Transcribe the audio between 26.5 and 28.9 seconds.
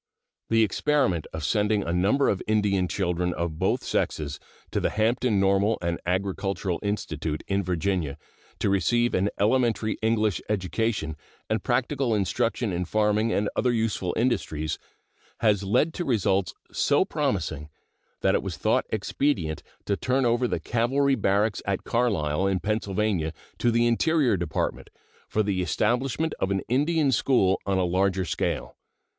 Indian school on a larger scale.